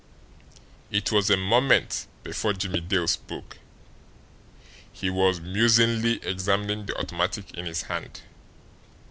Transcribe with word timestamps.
It 0.89 1.11
was 1.11 1.29
a 1.29 1.37
moment 1.37 2.07
before 2.23 2.53
Jimmie 2.53 2.81
Dale 2.81 3.07
spoke; 3.07 3.59
he 4.91 5.11
was 5.11 5.39
musingly 5.39 6.13
examining 6.25 6.87
the 6.87 6.97
automatic 6.97 7.51
in 7.53 7.67
his 7.67 7.83
hand. 7.83 8.21